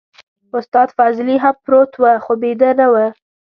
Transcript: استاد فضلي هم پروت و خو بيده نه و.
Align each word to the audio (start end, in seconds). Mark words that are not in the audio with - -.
استاد 0.57 0.87
فضلي 0.97 1.35
هم 1.43 1.55
پروت 1.63 1.91
و 2.01 2.03
خو 2.23 2.33
بيده 2.41 2.69
نه 2.79 2.87
و. 2.93 2.95